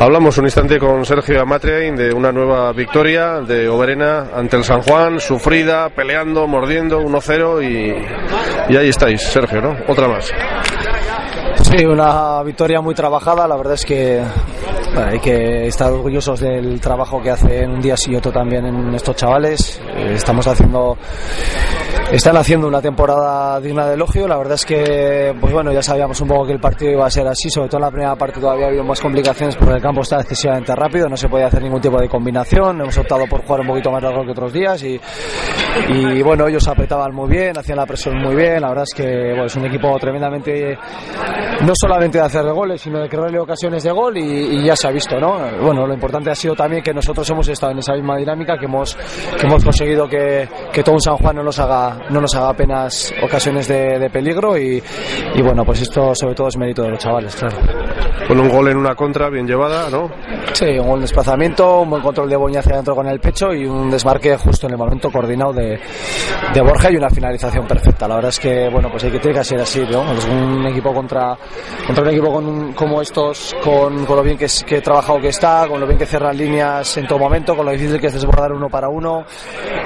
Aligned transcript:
Hablamos 0.00 0.36
un 0.38 0.44
instante 0.44 0.78
con 0.78 1.04
Sergio 1.04 1.40
Amatriain 1.40 1.94
de 1.94 2.12
una 2.12 2.32
nueva 2.32 2.72
victoria 2.72 3.40
de 3.40 3.68
Oberena 3.68 4.28
ante 4.34 4.56
el 4.56 4.64
San 4.64 4.82
Juan, 4.82 5.20
sufrida, 5.20 5.88
peleando, 5.90 6.46
mordiendo, 6.46 7.00
1-0 7.00 7.62
y, 7.62 8.72
y 8.72 8.76
ahí 8.76 8.88
estáis, 8.88 9.22
Sergio, 9.22 9.60
¿no? 9.60 9.76
Otra 9.88 10.08
más. 10.08 10.30
Sí, 11.62 11.84
una 11.84 12.42
victoria 12.42 12.80
muy 12.80 12.94
trabajada. 12.94 13.48
La 13.48 13.56
verdad 13.56 13.74
es 13.74 13.84
que 13.84 14.22
hay 14.96 15.18
que 15.18 15.66
estar 15.66 15.92
orgullosos 15.92 16.40
del 16.40 16.80
trabajo 16.80 17.20
que 17.20 17.30
hacen 17.30 17.70
un 17.70 17.80
día 17.80 17.94
y 18.06 18.14
otro 18.14 18.30
también 18.30 18.66
en 18.66 18.94
estos 18.94 19.16
chavales. 19.16 19.80
Eh, 19.96 20.12
estamos 20.14 20.46
haciendo, 20.46 20.96
están 22.14 22.36
haciendo 22.36 22.68
una 22.68 22.80
temporada 22.80 23.60
digna 23.60 23.86
de 23.86 23.94
elogio. 23.94 24.28
La 24.28 24.36
verdad 24.36 24.54
es 24.54 24.64
que, 24.64 25.34
pues 25.40 25.52
bueno, 25.52 25.72
ya 25.72 25.82
sabíamos 25.82 26.20
un 26.20 26.28
poco 26.28 26.46
que 26.46 26.52
el 26.52 26.60
partido 26.60 26.92
iba 26.92 27.06
a 27.06 27.10
ser 27.10 27.26
así. 27.26 27.50
Sobre 27.50 27.68
todo 27.68 27.78
en 27.78 27.84
la 27.84 27.90
primera 27.90 28.14
parte 28.14 28.40
todavía 28.40 28.66
ha 28.66 28.68
habido 28.68 28.84
más 28.84 29.00
complicaciones 29.00 29.56
porque 29.56 29.74
el 29.74 29.82
campo 29.82 30.02
está 30.02 30.20
excesivamente 30.20 30.74
rápido. 30.76 31.08
No 31.08 31.16
se 31.16 31.28
podía 31.28 31.46
hacer 31.46 31.62
ningún 31.62 31.80
tipo 31.80 32.00
de 32.00 32.08
combinación. 32.08 32.80
Hemos 32.80 32.96
optado 32.98 33.26
por 33.26 33.44
jugar 33.44 33.62
un 33.62 33.66
poquito 33.66 33.90
más 33.90 34.02
largo 34.02 34.24
que 34.24 34.30
otros 34.30 34.52
días 34.52 34.82
y, 34.84 35.00
y 35.88 36.22
bueno, 36.22 36.46
ellos 36.46 36.66
apretaban 36.68 37.12
muy 37.12 37.28
bien, 37.28 37.58
hacían 37.58 37.78
la 37.78 37.86
presión 37.86 38.16
muy 38.22 38.36
bien. 38.36 38.60
La 38.60 38.68
verdad 38.68 38.84
es 38.84 38.94
que 38.94 39.30
bueno, 39.30 39.46
es 39.46 39.56
un 39.56 39.66
equipo 39.66 39.98
tremendamente 39.98 40.78
no 41.62 41.72
solamente 41.74 42.18
de 42.18 42.24
hacer 42.24 42.44
goles, 42.52 42.80
sino 42.80 43.00
de 43.00 43.08
crearle 43.08 43.40
ocasiones 43.40 43.82
de 43.82 43.90
gol 43.90 44.16
y, 44.16 44.58
y, 44.58 44.64
ya 44.64 44.76
se 44.76 44.86
ha 44.86 44.90
visto, 44.90 45.18
¿no? 45.18 45.38
Bueno, 45.62 45.86
lo 45.86 45.94
importante 45.94 46.30
ha 46.30 46.34
sido 46.34 46.54
también 46.54 46.82
que 46.82 46.92
nosotros 46.92 47.28
hemos 47.30 47.48
estado 47.48 47.72
en 47.72 47.78
esa 47.78 47.94
misma 47.94 48.16
dinámica, 48.16 48.58
que 48.58 48.66
hemos, 48.66 48.94
que 48.94 49.46
hemos 49.46 49.64
conseguido 49.64 50.08
que, 50.08 50.48
que 50.74 50.82
todo 50.82 50.96
un 50.96 51.00
San 51.00 51.16
Juan 51.16 51.36
no 51.36 51.44
nos 51.44 51.58
haga, 51.60 51.96
no 52.10 52.20
nos 52.20 52.34
haga 52.34 52.48
apenas 52.48 53.12
ocasiones 53.22 53.68
de, 53.68 53.98
de 53.98 54.10
peligro 54.10 54.58
y, 54.58 54.82
y, 55.34 55.42
bueno, 55.42 55.64
pues 55.64 55.82
esto 55.82 56.12
sobre 56.14 56.34
todo 56.34 56.48
es 56.48 56.56
mérito 56.56 56.82
de 56.82 56.90
los 56.90 56.98
chavales, 56.98 57.36
claro. 57.36 57.56
Con 58.26 58.40
un 58.40 58.48
gol 58.48 58.68
en 58.68 58.76
una 58.76 58.94
contra 58.94 59.28
bien 59.28 59.46
llevada, 59.46 59.90
¿no? 59.90 60.10
Sí, 60.52 60.78
un 60.78 60.88
buen 60.88 61.00
desplazamiento, 61.00 61.80
un 61.80 61.90
buen 61.90 62.02
control 62.02 62.30
de 62.30 62.36
Boña 62.36 62.60
hacia 62.60 62.74
adentro 62.74 62.94
con 62.94 63.06
el 63.06 63.20
pecho 63.20 63.52
y 63.52 63.66
un 63.66 63.90
desmarque 63.90 64.36
justo 64.36 64.66
en 64.66 64.72
el 64.72 64.78
momento 64.78 65.10
coordinado 65.10 65.52
de, 65.52 65.78
de 66.52 66.60
Borja 66.60 66.90
y 66.90 66.96
una 66.96 67.10
finalización 67.10 67.66
perfecta. 67.66 68.08
La 68.08 68.16
verdad 68.16 68.30
es 68.30 68.40
que, 68.40 68.68
bueno, 68.70 68.88
pues 68.90 69.04
hay 69.04 69.10
que 69.10 69.18
tiene 69.18 69.38
que 69.38 69.44
ser 69.44 69.60
así, 69.60 69.82
¿no? 69.90 70.12
Es 70.12 70.24
un 70.26 70.66
equipo 70.66 70.94
contra 70.94 71.36
contra 71.86 72.02
un 72.02 72.10
equipo 72.10 72.32
con, 72.32 72.72
como 72.72 73.02
estos, 73.02 73.54
con, 73.62 74.04
con 74.04 74.16
lo 74.16 74.22
bien 74.22 74.38
que, 74.38 74.46
es, 74.46 74.64
que 74.64 74.76
he 74.76 74.80
trabajado 74.80 75.20
que 75.20 75.28
está, 75.28 75.66
con 75.68 75.80
lo 75.80 75.86
bien 75.86 75.98
que 75.98 76.06
cierran 76.06 76.36
líneas 76.36 76.96
en 76.96 77.06
todo 77.06 77.18
momento, 77.18 77.56
con 77.56 77.66
lo 77.66 77.72
difícil 77.72 78.00
que 78.00 78.06
es 78.06 78.14
desbordar 78.14 78.52
uno 78.52 78.68
para 78.68 78.88
uno, 78.88 79.24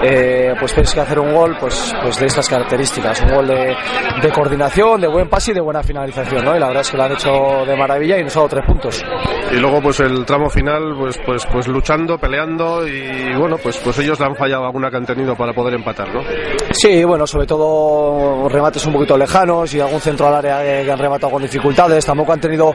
eh, 0.03 0.55
pues 0.59 0.73
tienes 0.73 0.93
que 0.95 1.01
hacer 1.01 1.19
un 1.19 1.35
gol 1.35 1.57
pues, 1.59 1.95
pues 2.03 2.19
de 2.19 2.27
estas 2.27 2.49
características, 2.49 3.21
un 3.23 3.35
gol 3.35 3.49
de, 3.49 3.77
de, 4.23 4.31
coordinación, 4.31 5.01
de 5.01 5.09
buen 5.09 5.29
pase 5.29 5.51
y 5.51 5.55
de 5.55 5.61
buena 5.61 5.83
finalización, 5.83 6.45
¿no? 6.45 6.57
Y 6.57 6.61
la 6.61 6.69
verdad 6.69 6.83
es 6.83 6.91
que 6.91 6.97
lo 6.97 7.03
han 7.05 7.13
hecho 7.13 7.65
de 7.67 7.77
maravilla 7.77 8.19
y 8.19 8.25
ha 8.37 8.41
dado 8.41 8.49
tres 8.49 8.65
puntos. 8.67 9.05
Y 9.51 9.57
luego 9.57 9.81
pues 9.81 10.01
el 10.01 10.25
tramo 10.25 10.51
final, 10.51 10.95
pues, 10.99 11.19
pues, 11.25 11.47
pues 11.47 11.69
luchando, 11.69 12.19
peleando 12.19 12.87
y 12.87 13.35
bueno, 13.39 13.57
pues, 13.63 13.79
pues 13.79 13.99
ellos 13.99 14.19
le 14.21 14.27
han 14.27 14.37
fallado 14.37 14.67
alguna 14.67 14.91
que 14.91 14.97
han 14.97 15.07
tenido 15.07 15.35
para 15.37 15.53
poder 15.53 15.75
empatar, 15.75 16.13
¿no? 16.13 16.21
Sí, 16.73 17.05
bueno, 17.05 17.27
sobre 17.27 17.47
todo 17.47 18.49
remates 18.49 18.85
un 18.87 18.93
poquito 18.93 19.17
lejanos 19.17 19.73
y 19.75 19.81
algún 19.81 20.01
centro 20.01 20.29
al 20.29 20.35
área 20.35 20.85
que 20.85 20.91
han 20.91 20.99
rematado 20.99 21.33
con 21.33 21.43
dificultades 21.43 22.05
tampoco 22.05 22.33
han 22.33 22.41
tenido 22.41 22.75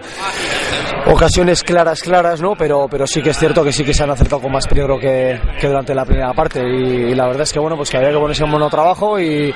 ocasiones 1.06 1.64
claras, 1.64 2.02
claras, 2.02 2.42
¿no? 2.42 2.56
Pero, 2.56 2.88
pero 2.90 3.06
sí 3.08 3.22
que 3.22 3.32
es 3.32 3.38
cierto 3.38 3.64
que 3.64 3.72
sí 3.72 3.84
que 3.84 3.94
se 3.94 4.04
han 4.04 4.12
acercado 4.12 4.42
con 4.42 4.52
más 4.52 4.68
peligro 4.68 5.00
que, 5.00 5.40
que 5.60 5.68
durante 5.68 5.94
la 5.94 6.06
primera 6.06 6.34
parte. 6.34 6.62
Y, 6.62 7.12
y, 7.12 7.16
la 7.16 7.28
verdad 7.28 7.44
es 7.44 7.54
que, 7.54 7.60
bueno, 7.60 7.76
pues 7.76 7.90
que 7.90 7.98
había 7.98 8.12
que 8.12 8.18
ponerse 8.18 8.44
un 8.44 8.52
buen 8.52 8.70
trabajo 8.70 9.20
y, 9.20 9.54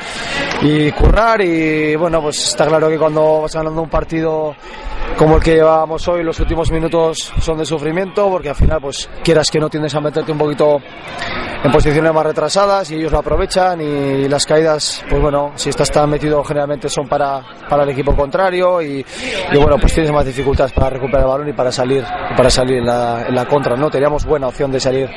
y 0.62 0.92
currar. 0.92 1.42
Y 1.42 1.96
bueno, 1.96 2.22
pues 2.22 2.50
está 2.50 2.68
claro 2.68 2.90
que 2.90 2.98
cuando 2.98 3.42
vas 3.42 3.56
ganando 3.56 3.82
un 3.82 3.90
partido 3.90 4.56
como 5.16 5.38
el 5.38 5.44
que 5.44 5.56
llevábamos 5.56 6.08
hoy, 6.08 6.24
los 6.24 6.40
últimos 6.40 6.72
minutos 6.72 7.34
son 7.40 7.58
de 7.58 7.66
sufrimiento, 7.66 8.30
porque 8.30 8.50
al 8.50 8.56
final, 8.56 8.80
pues 8.82 9.10
quieras 9.24 9.50
que 9.50 9.60
no 9.60 9.70
tiendes 9.70 9.96
a 9.96 10.02
meterte 10.02 10.32
un 10.32 10.38
poquito 10.38 10.80
en 11.64 11.72
posiciones 11.72 12.14
más 12.14 12.26
retrasadas 12.26 12.90
y 12.92 12.96
ellos 12.96 13.12
lo 13.12 13.20
aprovechan 13.20 13.82
y 13.82 14.28
las 14.28 14.46
caídas, 14.46 15.04
pues 15.10 15.22
bueno, 15.22 15.52
si 15.56 15.70
estás 15.70 15.92
tan 15.92 16.10
metido 16.10 16.44
generalmente 16.44 16.90
son 16.90 17.08
para, 17.08 17.42
para 17.70 17.84
el 17.84 17.90
equipo 17.90 18.16
contrario 18.16 18.82
y, 18.82 19.06
bueno, 19.54 19.78
pues 19.80 19.94
tienes 19.94 20.12
más 20.12 20.26
dificultades 20.26 20.72
para 20.74 20.92
recuperar 20.92 21.22
el 21.22 21.28
balón 21.28 21.50
y 21.50 21.54
para 21.54 21.72
salir, 21.72 22.04
para 22.36 22.50
salir 22.50 22.78
en 22.78 22.86
la, 22.86 23.26
en 23.28 23.36
la 23.36 23.46
contra, 23.46 23.76
¿no? 23.76 23.90
Teníamos 23.90 24.26
buena 24.26 24.48
opción 24.48 24.72
de 24.72 24.80
salir 24.80 25.10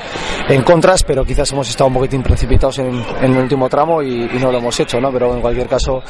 en 0.48 0.62
contras, 0.62 1.02
pero 1.02 1.24
quizás 1.24 1.50
hemos 1.52 1.68
estado 1.68 1.88
un 1.88 1.94
poquitín 1.94 2.22
precipitados 2.22 2.78
en, 2.78 3.04
en 3.20 3.32
el 3.32 3.42
último 3.42 3.68
tramo 3.68 4.02
y, 4.02 4.28
no 4.40 4.50
lo 4.50 4.58
hemos 4.58 4.78
hecho, 4.80 5.00
¿no? 5.00 5.12
Pero 5.12 5.34
en 5.34 5.40
cualquier 5.40 5.68
caso, 5.68 6.02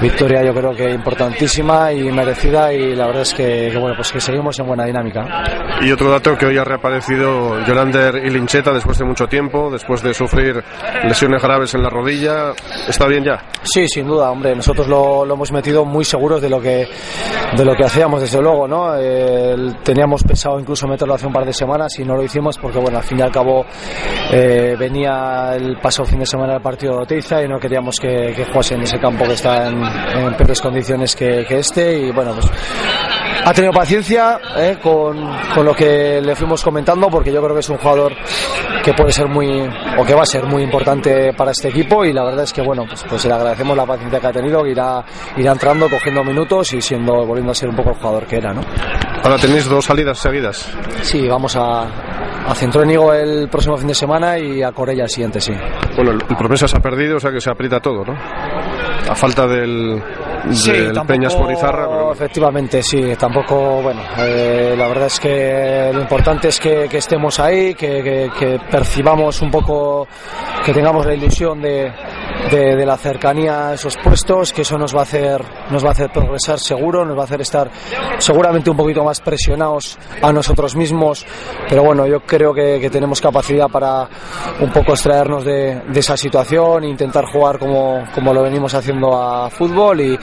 victoria 0.00 0.42
yo 0.42 0.52
creo 0.52 0.74
que 0.74 0.90
importantísima 0.90 1.92
y 1.92 2.10
merecida 2.10 2.72
y 2.72 2.94
la 2.94 3.06
verdad 3.06 3.22
es 3.22 3.34
que, 3.34 3.68
que 3.70 3.78
bueno, 3.78 3.94
pues 3.96 4.10
que 4.10 4.20
seguimos 4.20 4.58
en 4.58 4.66
buena 4.66 4.84
dinámica. 4.84 5.44
Y 5.82 5.92
otro 5.92 6.10
dato 6.10 6.36
que 6.36 6.46
hoy 6.46 6.58
ha 6.58 6.64
reaparecido 6.64 7.64
Yolander 7.64 8.16
y 8.24 8.30
Lincheta 8.30 8.72
después 8.72 8.98
de 8.98 9.04
mucho 9.04 9.26
tiempo, 9.26 9.43
después 9.70 10.02
de 10.02 10.14
sufrir 10.14 10.62
lesiones 11.04 11.42
graves 11.42 11.74
en 11.74 11.82
la 11.82 11.90
rodilla, 11.90 12.52
¿está 12.88 13.06
bien 13.06 13.24
ya? 13.24 13.42
Sí, 13.62 13.88
sin 13.88 14.06
duda, 14.06 14.30
hombre, 14.30 14.54
nosotros 14.54 14.88
lo, 14.88 15.24
lo 15.24 15.34
hemos 15.34 15.52
metido 15.52 15.84
muy 15.84 16.04
seguros 16.04 16.40
de 16.40 16.50
lo 16.50 16.60
que 16.60 16.88
de 17.56 17.64
lo 17.64 17.74
que 17.74 17.84
hacíamos 17.84 18.20
desde 18.20 18.40
luego, 18.40 18.66
¿no? 18.66 18.94
Eh, 18.98 19.54
teníamos 19.82 20.24
pensado 20.24 20.58
incluso 20.58 20.86
meterlo 20.88 21.14
hace 21.14 21.26
un 21.26 21.32
par 21.32 21.44
de 21.44 21.52
semanas 21.52 21.98
y 21.98 22.04
no 22.04 22.16
lo 22.16 22.22
hicimos 22.22 22.58
porque 22.58 22.78
bueno, 22.78 22.98
al 22.98 23.04
fin 23.04 23.18
y 23.18 23.22
al 23.22 23.30
cabo 23.30 23.64
eh, 24.32 24.74
venía 24.78 25.54
el 25.54 25.78
pasado 25.78 26.06
fin 26.06 26.18
de 26.18 26.26
semana 26.26 26.54
del 26.54 26.62
partido 26.62 26.96
de 26.96 27.02
Oteiza 27.02 27.42
y 27.42 27.48
no 27.48 27.58
queríamos 27.58 27.98
que, 28.00 28.32
que 28.34 28.44
jugase 28.44 28.74
en 28.74 28.82
ese 28.82 28.98
campo 28.98 29.24
que 29.24 29.34
está 29.34 29.68
en, 29.68 29.82
en 29.82 30.34
peores 30.34 30.60
condiciones 30.60 31.14
que, 31.14 31.44
que 31.46 31.58
este 31.58 31.98
y 31.98 32.10
bueno, 32.10 32.32
pues 32.34 32.50
ha 33.44 33.52
tenido 33.52 33.72
paciencia 33.72 34.40
eh, 34.56 34.78
con, 34.82 35.16
con, 35.54 35.64
lo 35.64 35.74
que 35.74 36.20
le 36.20 36.34
fuimos 36.34 36.62
comentando 36.62 37.08
porque 37.08 37.30
yo 37.30 37.42
creo 37.42 37.54
que 37.54 37.60
es 37.60 37.68
un 37.68 37.76
jugador 37.76 38.14
que 38.84 38.92
puede 38.92 39.12
ser 39.12 39.26
muy 39.28 39.48
o 39.98 40.04
que 40.04 40.14
va 40.14 40.22
a 40.22 40.26
ser 40.26 40.44
muy 40.44 40.62
importante 40.62 41.32
para 41.32 41.52
este 41.52 41.68
equipo 41.68 42.04
y 42.04 42.12
la 42.12 42.22
verdad 42.22 42.44
es 42.44 42.52
que 42.52 42.60
bueno 42.60 42.84
pues, 42.86 43.02
pues 43.08 43.24
le 43.24 43.32
agradecemos 43.32 43.74
la 43.74 43.86
paciencia 43.86 44.20
que 44.20 44.26
ha 44.26 44.32
tenido 44.32 44.62
que 44.62 44.72
irá, 44.72 45.02
irá 45.38 45.52
entrando 45.52 45.88
cogiendo 45.88 46.22
minutos 46.22 46.74
y 46.74 46.82
siendo 46.82 47.24
volviendo 47.24 47.52
a 47.52 47.54
ser 47.54 47.70
un 47.70 47.76
poco 47.76 47.90
el 47.90 47.96
jugador 47.96 48.26
que 48.26 48.36
era 48.36 48.52
¿no? 48.52 48.60
ahora 49.22 49.38
tenéis 49.38 49.66
dos 49.68 49.86
salidas 49.86 50.18
seguidas 50.18 50.70
sí 51.00 51.26
vamos 51.26 51.56
a, 51.56 51.84
a 52.46 52.54
Centrónigo 52.54 53.14
el 53.14 53.48
próximo 53.48 53.78
fin 53.78 53.88
de 53.88 53.94
semana 53.94 54.38
y 54.38 54.62
a 54.62 54.70
Corella 54.72 55.04
el 55.04 55.10
siguiente 55.10 55.40
sí 55.40 55.52
bueno 55.96 56.10
el, 56.10 56.22
el 56.28 56.36
promesa 56.36 56.68
se 56.68 56.76
ha 56.76 56.80
perdido 56.80 57.16
o 57.16 57.20
sea 57.20 57.30
que 57.32 57.40
se 57.40 57.50
aprieta 57.50 57.80
todo 57.80 58.04
¿no? 58.04 58.14
A 59.08 59.14
falta 59.14 59.46
del, 59.46 60.00
del 60.44 60.54
sí, 60.54 60.72
Peñas 61.06 61.34
por 61.34 61.50
Izarra. 61.50 61.88
Pero... 61.88 62.12
Efectivamente, 62.12 62.82
sí, 62.82 63.02
tampoco, 63.18 63.82
bueno, 63.82 64.00
eh, 64.18 64.74
la 64.76 64.88
verdad 64.88 65.06
es 65.06 65.20
que 65.20 65.90
lo 65.92 66.00
importante 66.00 66.48
es 66.48 66.60
que, 66.60 66.88
que 66.88 66.98
estemos 66.98 67.38
ahí, 67.40 67.74
que, 67.74 68.02
que, 68.02 68.30
que, 68.38 68.60
percibamos 68.70 69.40
un 69.42 69.50
poco, 69.50 70.06
que 70.64 70.72
tengamos 70.72 71.06
la 71.06 71.14
ilusión 71.14 71.60
de, 71.60 71.92
de, 72.50 72.84
la 72.84 72.96
cercanía 72.96 73.68
a 73.68 73.74
esos 73.74 73.96
puestos, 73.96 74.52
que 74.52 74.62
eso 74.62 74.76
nos 74.78 74.94
va 74.94 75.00
a 75.00 75.02
hacer, 75.04 75.42
nos 75.70 75.84
va 75.84 75.88
a 75.88 75.92
hacer 75.92 76.10
progresar 76.12 76.58
seguro, 76.58 77.04
nos 77.04 77.16
va 77.16 77.22
a 77.22 77.24
hacer 77.24 77.40
estar 77.40 77.70
seguramente 78.18 78.70
un 78.70 78.76
poquito 78.76 79.04
más 79.04 79.20
presionados 79.20 79.98
a 80.22 80.32
nosotros 80.32 80.76
mismos, 80.76 81.26
pero 81.68 81.82
bueno, 81.82 82.06
yo 82.06 82.20
creo 82.20 82.52
que, 82.52 82.84
tenemos 82.94 83.20
capacidad 83.20 83.68
para 83.68 84.08
un 84.60 84.70
poco 84.70 84.92
extraernos 84.92 85.44
de, 85.44 85.82
esa 85.94 86.16
situación 86.16 86.84
e 86.84 86.88
intentar 86.88 87.24
jugar 87.24 87.58
como, 87.58 88.04
como 88.14 88.32
lo 88.32 88.42
venimos 88.42 88.74
haciendo 88.74 89.16
a 89.16 89.48
fútbol. 89.48 90.00
Y, 90.00 90.18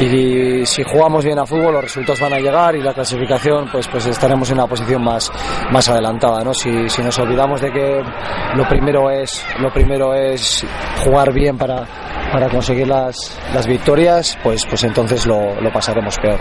y 0.00 0.66
si 0.66 0.82
jugamos 0.82 1.24
bien 1.24 1.38
a 1.38 1.46
fútbol 1.46 1.74
los 1.74 1.84
resultados 1.84 2.20
van 2.20 2.34
a 2.34 2.38
llegar 2.38 2.74
y 2.76 2.82
la 2.82 2.94
clasificación 2.94 3.68
pues 3.70 3.88
pues 3.88 4.06
estaremos 4.06 4.50
en 4.50 4.58
una 4.58 4.66
posición 4.66 5.02
más 5.02 5.30
más 5.70 5.88
adelantada 5.88 6.42
no 6.44 6.54
si, 6.54 6.88
si 6.88 7.02
nos 7.02 7.18
olvidamos 7.18 7.60
de 7.60 7.72
que 7.72 8.02
lo 8.54 8.68
primero 8.68 9.10
es 9.10 9.44
lo 9.60 9.72
primero 9.72 10.14
es 10.14 10.64
jugar 11.04 11.32
bien 11.32 11.56
para 11.56 11.65
para 12.32 12.48
conseguir 12.48 12.86
las, 12.88 13.38
las 13.54 13.66
victorias 13.66 14.38
pues 14.42 14.64
pues 14.66 14.84
entonces 14.84 15.26
lo, 15.26 15.60
lo 15.60 15.72
pasaremos 15.72 16.18
peor 16.18 16.38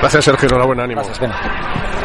gracias 0.00 0.24
Sergio. 0.24 0.48
Enhorabuena 0.48 0.84
ánimo. 0.84 1.02
Gracias, 1.02 1.98